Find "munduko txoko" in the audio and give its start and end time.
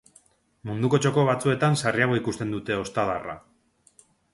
0.69-1.27